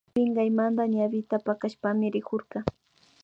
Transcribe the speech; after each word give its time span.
Pinkaymanta 0.13 0.83
ñawita 0.93 1.35
pakashpami 1.45 2.05
rikurka 2.15 2.59